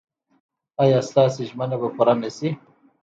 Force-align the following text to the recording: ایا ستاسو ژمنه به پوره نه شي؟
ایا 0.83 0.99
ستاسو 1.09 1.39
ژمنه 1.49 1.75
به 1.81 1.87
پوره 1.95 2.13
نه 2.21 2.29
شي؟ 2.37 2.49